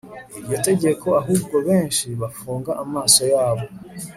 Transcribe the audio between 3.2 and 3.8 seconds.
yabo